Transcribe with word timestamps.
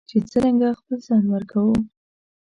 چې 0.09 0.17
څرنګه 0.29 0.69
خپل 0.79 0.97
ځان 1.07 1.23
ورکوو. 1.29 1.75